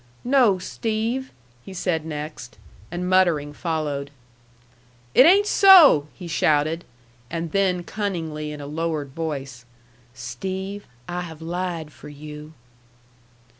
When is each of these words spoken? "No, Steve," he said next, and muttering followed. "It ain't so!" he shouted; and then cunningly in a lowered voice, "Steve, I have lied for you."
"No, 0.23 0.57
Steve," 0.57 1.31
he 1.63 1.75
said 1.75 2.07
next, 2.07 2.57
and 2.89 3.07
muttering 3.07 3.53
followed. 3.53 4.09
"It 5.13 5.27
ain't 5.27 5.45
so!" 5.45 6.07
he 6.15 6.25
shouted; 6.27 6.85
and 7.29 7.51
then 7.51 7.83
cunningly 7.83 8.51
in 8.51 8.59
a 8.59 8.65
lowered 8.65 9.09
voice, 9.09 9.63
"Steve, 10.15 10.87
I 11.07 11.21
have 11.21 11.39
lied 11.43 11.93
for 11.93 12.09
you." 12.09 12.53